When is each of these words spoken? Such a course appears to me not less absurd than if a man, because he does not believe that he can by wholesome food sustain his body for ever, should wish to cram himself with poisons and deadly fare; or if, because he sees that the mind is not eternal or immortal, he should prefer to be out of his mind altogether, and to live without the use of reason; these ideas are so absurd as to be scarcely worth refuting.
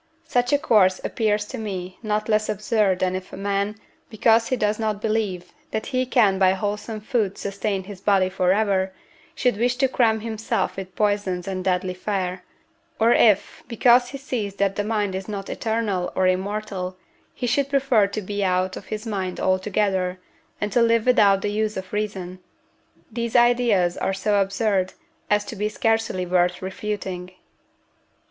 Such 0.25 0.51
a 0.51 0.57
course 0.57 0.99
appears 1.03 1.45
to 1.45 1.59
me 1.59 1.99
not 2.01 2.27
less 2.27 2.49
absurd 2.49 2.97
than 3.01 3.15
if 3.15 3.31
a 3.31 3.37
man, 3.37 3.75
because 4.09 4.47
he 4.47 4.55
does 4.55 4.79
not 4.79 4.99
believe 4.99 5.53
that 5.69 5.85
he 5.85 6.07
can 6.07 6.39
by 6.39 6.53
wholesome 6.53 7.01
food 7.01 7.37
sustain 7.37 7.83
his 7.83 8.01
body 8.01 8.27
for 8.27 8.51
ever, 8.51 8.93
should 9.35 9.57
wish 9.57 9.75
to 9.75 9.87
cram 9.87 10.21
himself 10.21 10.75
with 10.75 10.95
poisons 10.95 11.47
and 11.47 11.63
deadly 11.63 11.93
fare; 11.93 12.43
or 12.99 13.11
if, 13.13 13.61
because 13.67 14.09
he 14.09 14.17
sees 14.17 14.55
that 14.55 14.75
the 14.75 14.83
mind 14.83 15.13
is 15.13 15.27
not 15.27 15.51
eternal 15.51 16.11
or 16.15 16.25
immortal, 16.25 16.97
he 17.35 17.45
should 17.45 17.69
prefer 17.69 18.07
to 18.07 18.23
be 18.23 18.43
out 18.43 18.75
of 18.75 18.85
his 18.87 19.05
mind 19.05 19.39
altogether, 19.39 20.19
and 20.59 20.71
to 20.71 20.81
live 20.81 21.05
without 21.05 21.41
the 21.43 21.51
use 21.51 21.77
of 21.77 21.93
reason; 21.93 22.39
these 23.11 23.35
ideas 23.35 23.97
are 23.99 24.13
so 24.15 24.41
absurd 24.41 24.93
as 25.29 25.45
to 25.45 25.55
be 25.55 25.69
scarcely 25.69 26.25
worth 26.25 26.59
refuting. 26.59 27.31